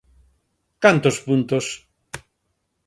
¿Cantos 0.83 1.17
puntos? 1.27 1.65